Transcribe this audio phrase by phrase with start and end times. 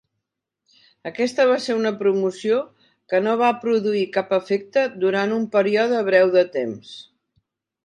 [1.09, 2.57] Aquesta va ser una promoció
[3.13, 6.99] que no va produir cap efecte durant un període breu de temps.